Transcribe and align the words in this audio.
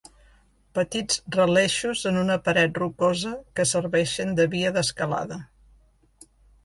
Petits 0.77 1.17
relleixos 1.35 2.01
en 2.11 2.17
una 2.21 2.37
paret 2.47 2.81
rocosa 2.83 3.35
que 3.59 3.67
serveixen 3.73 4.33
de 4.41 4.51
via 4.55 4.73
d'escalada. 4.79 5.39